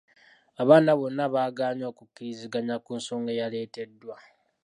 Abaana 0.61 0.91
bonna 0.99 1.23
baagaanye 1.33 1.85
okukkiriziganya 1.91 2.75
ku 2.85 2.91
nsonga 2.99 3.29
eyaleeteddwa. 3.33 4.15